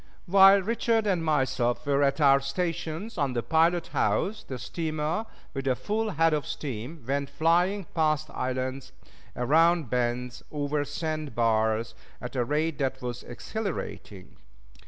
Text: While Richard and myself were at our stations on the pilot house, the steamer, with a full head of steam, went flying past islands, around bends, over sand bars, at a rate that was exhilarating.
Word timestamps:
While 0.25 0.63
Richard 0.63 1.05
and 1.05 1.23
myself 1.23 1.85
were 1.85 2.01
at 2.01 2.19
our 2.19 2.39
stations 2.39 3.19
on 3.19 3.33
the 3.33 3.43
pilot 3.43 3.89
house, 3.89 4.41
the 4.43 4.57
steamer, 4.57 5.27
with 5.53 5.67
a 5.67 5.75
full 5.75 6.09
head 6.09 6.33
of 6.33 6.47
steam, 6.47 7.03
went 7.07 7.29
flying 7.29 7.83
past 7.93 8.31
islands, 8.31 8.93
around 9.35 9.91
bends, 9.91 10.41
over 10.51 10.83
sand 10.85 11.35
bars, 11.35 11.93
at 12.19 12.35
a 12.35 12.43
rate 12.43 12.79
that 12.79 12.99
was 13.03 13.21
exhilarating. 13.21 14.37